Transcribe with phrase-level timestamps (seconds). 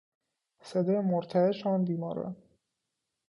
[0.63, 2.35] صدای مرتعش آن بیماران